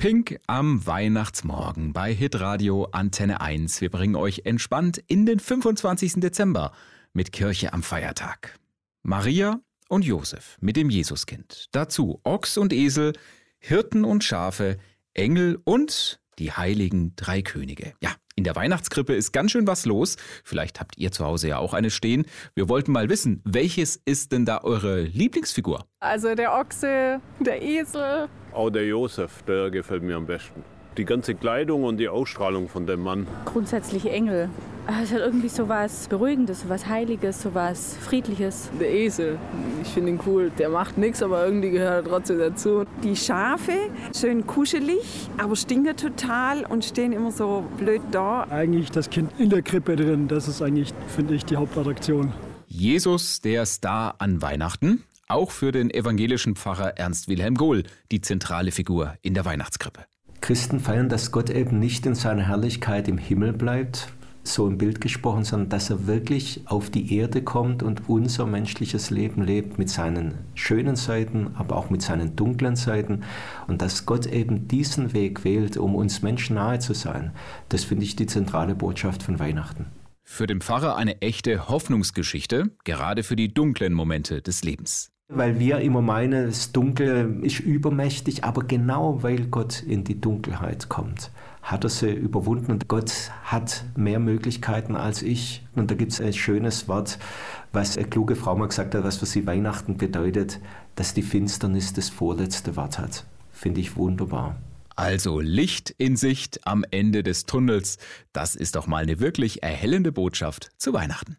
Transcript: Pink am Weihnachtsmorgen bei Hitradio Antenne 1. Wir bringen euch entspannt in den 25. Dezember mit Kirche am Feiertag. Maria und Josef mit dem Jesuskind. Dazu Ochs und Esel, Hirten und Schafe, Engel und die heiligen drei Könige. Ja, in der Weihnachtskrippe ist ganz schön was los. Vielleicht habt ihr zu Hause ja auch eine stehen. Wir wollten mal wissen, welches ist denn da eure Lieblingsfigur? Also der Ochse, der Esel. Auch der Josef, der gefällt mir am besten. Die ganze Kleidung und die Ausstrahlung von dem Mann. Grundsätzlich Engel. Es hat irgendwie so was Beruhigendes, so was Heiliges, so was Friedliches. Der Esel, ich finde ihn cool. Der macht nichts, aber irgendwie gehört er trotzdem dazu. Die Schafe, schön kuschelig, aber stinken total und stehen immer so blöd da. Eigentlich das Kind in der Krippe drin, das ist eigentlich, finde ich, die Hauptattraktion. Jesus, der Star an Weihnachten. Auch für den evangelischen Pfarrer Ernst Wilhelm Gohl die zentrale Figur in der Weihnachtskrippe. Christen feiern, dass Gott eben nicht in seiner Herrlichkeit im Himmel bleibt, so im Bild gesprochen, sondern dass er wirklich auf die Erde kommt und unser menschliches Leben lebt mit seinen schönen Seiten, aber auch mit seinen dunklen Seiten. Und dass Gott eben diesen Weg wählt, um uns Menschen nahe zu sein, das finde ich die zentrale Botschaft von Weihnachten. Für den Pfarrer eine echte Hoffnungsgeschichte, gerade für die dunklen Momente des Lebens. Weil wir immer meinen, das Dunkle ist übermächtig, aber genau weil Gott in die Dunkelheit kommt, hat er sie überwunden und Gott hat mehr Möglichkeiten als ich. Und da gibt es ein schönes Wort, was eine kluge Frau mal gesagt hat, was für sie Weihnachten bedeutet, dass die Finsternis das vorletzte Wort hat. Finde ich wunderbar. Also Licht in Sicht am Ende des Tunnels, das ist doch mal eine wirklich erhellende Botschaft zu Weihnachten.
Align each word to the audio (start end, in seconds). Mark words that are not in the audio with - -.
Pink 0.00 0.38
am 0.46 0.86
Weihnachtsmorgen 0.86 1.92
bei 1.92 2.14
Hitradio 2.14 2.88
Antenne 2.90 3.42
1. 3.42 3.82
Wir 3.82 3.90
bringen 3.90 4.16
euch 4.16 4.46
entspannt 4.46 4.96
in 5.08 5.26
den 5.26 5.38
25. 5.38 6.20
Dezember 6.20 6.72
mit 7.12 7.32
Kirche 7.32 7.74
am 7.74 7.82
Feiertag. 7.82 8.58
Maria 9.02 9.60
und 9.90 10.06
Josef 10.06 10.56
mit 10.62 10.76
dem 10.76 10.88
Jesuskind. 10.88 11.66
Dazu 11.72 12.18
Ochs 12.24 12.56
und 12.56 12.72
Esel, 12.72 13.12
Hirten 13.58 14.06
und 14.06 14.24
Schafe, 14.24 14.78
Engel 15.12 15.60
und 15.64 16.18
die 16.38 16.50
heiligen 16.50 17.14
drei 17.16 17.42
Könige. 17.42 17.92
Ja, 18.00 18.14
in 18.36 18.44
der 18.44 18.56
Weihnachtskrippe 18.56 19.14
ist 19.14 19.32
ganz 19.32 19.50
schön 19.50 19.66
was 19.66 19.84
los. 19.84 20.16
Vielleicht 20.44 20.80
habt 20.80 20.96
ihr 20.96 21.12
zu 21.12 21.26
Hause 21.26 21.48
ja 21.48 21.58
auch 21.58 21.74
eine 21.74 21.90
stehen. 21.90 22.24
Wir 22.54 22.70
wollten 22.70 22.92
mal 22.92 23.10
wissen, 23.10 23.42
welches 23.44 23.96
ist 24.06 24.32
denn 24.32 24.46
da 24.46 24.62
eure 24.62 25.02
Lieblingsfigur? 25.02 25.84
Also 25.98 26.34
der 26.34 26.54
Ochse, 26.54 27.20
der 27.40 27.60
Esel. 27.60 28.30
Auch 28.52 28.70
der 28.70 28.86
Josef, 28.86 29.42
der 29.46 29.70
gefällt 29.70 30.02
mir 30.02 30.16
am 30.16 30.26
besten. 30.26 30.64
Die 30.96 31.04
ganze 31.04 31.36
Kleidung 31.36 31.84
und 31.84 31.98
die 31.98 32.08
Ausstrahlung 32.08 32.68
von 32.68 32.84
dem 32.84 33.00
Mann. 33.02 33.28
Grundsätzlich 33.44 34.10
Engel. 34.10 34.48
Es 35.02 35.12
hat 35.12 35.20
irgendwie 35.20 35.48
so 35.48 35.68
was 35.68 36.08
Beruhigendes, 36.08 36.62
so 36.62 36.68
was 36.68 36.88
Heiliges, 36.88 37.42
so 37.42 37.54
was 37.54 37.96
Friedliches. 37.98 38.70
Der 38.80 38.90
Esel, 38.90 39.38
ich 39.82 39.88
finde 39.88 40.10
ihn 40.10 40.20
cool. 40.26 40.50
Der 40.58 40.68
macht 40.68 40.98
nichts, 40.98 41.22
aber 41.22 41.44
irgendwie 41.44 41.70
gehört 41.70 42.06
er 42.06 42.10
trotzdem 42.10 42.38
dazu. 42.40 42.84
Die 43.04 43.14
Schafe, 43.14 43.72
schön 44.16 44.48
kuschelig, 44.48 45.30
aber 45.38 45.54
stinken 45.54 45.96
total 45.96 46.64
und 46.64 46.84
stehen 46.84 47.12
immer 47.12 47.30
so 47.30 47.64
blöd 47.78 48.02
da. 48.10 48.48
Eigentlich 48.50 48.90
das 48.90 49.10
Kind 49.10 49.30
in 49.38 49.48
der 49.48 49.62
Krippe 49.62 49.94
drin, 49.94 50.26
das 50.26 50.48
ist 50.48 50.60
eigentlich, 50.60 50.92
finde 51.06 51.34
ich, 51.34 51.44
die 51.44 51.56
Hauptattraktion. 51.56 52.32
Jesus, 52.66 53.40
der 53.40 53.64
Star 53.66 54.16
an 54.18 54.42
Weihnachten. 54.42 55.04
Auch 55.30 55.52
für 55.52 55.70
den 55.70 55.94
evangelischen 55.94 56.56
Pfarrer 56.56 56.98
Ernst 56.98 57.28
Wilhelm 57.28 57.54
Gohl 57.54 57.84
die 58.10 58.20
zentrale 58.20 58.72
Figur 58.72 59.14
in 59.22 59.32
der 59.32 59.44
Weihnachtskrippe. 59.44 60.04
Christen 60.40 60.80
feiern, 60.80 61.08
dass 61.08 61.30
Gott 61.30 61.50
eben 61.50 61.78
nicht 61.78 62.04
in 62.04 62.16
seiner 62.16 62.48
Herrlichkeit 62.48 63.06
im 63.06 63.16
Himmel 63.16 63.52
bleibt, 63.52 64.08
so 64.42 64.66
im 64.66 64.76
Bild 64.76 65.00
gesprochen, 65.00 65.44
sondern 65.44 65.68
dass 65.68 65.88
er 65.88 66.08
wirklich 66.08 66.62
auf 66.64 66.90
die 66.90 67.16
Erde 67.16 67.42
kommt 67.42 67.84
und 67.84 68.08
unser 68.08 68.44
menschliches 68.44 69.10
Leben 69.10 69.44
lebt 69.44 69.78
mit 69.78 69.88
seinen 69.88 70.34
schönen 70.56 70.96
Seiten, 70.96 71.54
aber 71.54 71.76
auch 71.76 71.90
mit 71.90 72.02
seinen 72.02 72.34
dunklen 72.34 72.74
Seiten. 72.74 73.22
Und 73.68 73.82
dass 73.82 74.06
Gott 74.06 74.26
eben 74.26 74.66
diesen 74.66 75.12
Weg 75.12 75.44
wählt, 75.44 75.76
um 75.76 75.94
uns 75.94 76.22
Menschen 76.22 76.56
nahe 76.56 76.80
zu 76.80 76.92
sein, 76.92 77.30
das 77.68 77.84
finde 77.84 78.02
ich 78.02 78.16
die 78.16 78.26
zentrale 78.26 78.74
Botschaft 78.74 79.22
von 79.22 79.38
Weihnachten. 79.38 79.86
Für 80.24 80.48
den 80.48 80.60
Pfarrer 80.60 80.96
eine 80.96 81.22
echte 81.22 81.68
Hoffnungsgeschichte, 81.68 82.72
gerade 82.82 83.22
für 83.22 83.36
die 83.36 83.54
dunklen 83.54 83.92
Momente 83.92 84.42
des 84.42 84.64
Lebens. 84.64 85.12
Weil 85.32 85.60
wir 85.60 85.78
immer 85.78 86.02
meinen, 86.02 86.46
das 86.46 86.72
Dunkle 86.72 87.36
ist 87.42 87.60
übermächtig, 87.60 88.42
aber 88.42 88.64
genau 88.64 89.22
weil 89.22 89.46
Gott 89.46 89.80
in 89.80 90.02
die 90.02 90.20
Dunkelheit 90.20 90.88
kommt, 90.88 91.30
hat 91.62 91.84
er 91.84 91.90
sie 91.90 92.10
überwunden 92.10 92.72
und 92.72 92.88
Gott 92.88 93.12
hat 93.44 93.84
mehr 93.96 94.18
Möglichkeiten 94.18 94.96
als 94.96 95.22
ich. 95.22 95.64
Und 95.76 95.88
da 95.88 95.94
gibt 95.94 96.10
es 96.10 96.20
ein 96.20 96.32
schönes 96.32 96.88
Wort, 96.88 97.20
was 97.72 97.96
eine 97.96 98.08
kluge 98.08 98.34
Frau 98.34 98.56
mal 98.56 98.66
gesagt 98.66 98.92
hat, 98.96 99.04
was 99.04 99.18
für 99.18 99.26
sie 99.26 99.46
Weihnachten 99.46 99.96
bedeutet, 99.96 100.58
dass 100.96 101.14
die 101.14 101.22
Finsternis 101.22 101.92
das 101.92 102.08
vorletzte 102.08 102.74
Wort 102.74 102.98
hat. 102.98 103.24
Finde 103.52 103.80
ich 103.80 103.94
wunderbar. 103.96 104.56
Also 104.96 105.38
Licht 105.38 105.94
in 105.96 106.16
Sicht 106.16 106.66
am 106.66 106.84
Ende 106.90 107.22
des 107.22 107.46
Tunnels, 107.46 107.98
das 108.32 108.56
ist 108.56 108.74
doch 108.74 108.88
mal 108.88 109.04
eine 109.04 109.20
wirklich 109.20 109.62
erhellende 109.62 110.10
Botschaft 110.10 110.70
zu 110.76 110.92
Weihnachten. 110.92 111.36